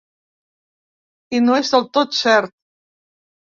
[1.39, 2.57] I no és del tot cert.